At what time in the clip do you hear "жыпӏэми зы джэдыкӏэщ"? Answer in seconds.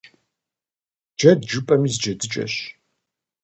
1.49-2.53